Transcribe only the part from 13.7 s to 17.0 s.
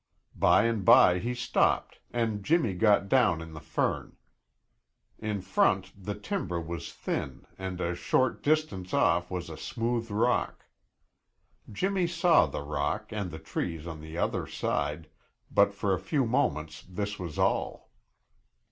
on the other side, but for a few moments